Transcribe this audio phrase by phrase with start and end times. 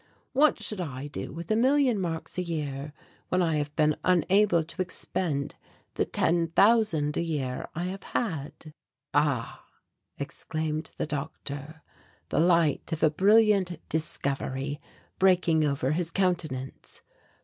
[0.33, 2.91] What should I do with a million marks a year
[3.29, 5.53] when I have been unable to expend
[5.93, 8.73] the ten thousand a year I have had?"
[9.13, 9.63] "Ah,"
[10.17, 11.83] exclaimed the doctor,
[12.29, 14.81] the light of a brilliant discovery
[15.19, 17.03] breaking over his countenance.